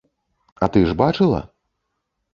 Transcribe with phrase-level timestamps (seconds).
[0.65, 1.41] А ты ж бачыла?